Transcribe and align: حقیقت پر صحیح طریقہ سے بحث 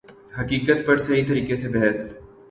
حقیقت 0.39 0.79
پر 0.87 0.97
صحیح 0.97 1.25
طریقہ 1.27 1.55
سے 1.55 1.69
بحث 1.69 1.99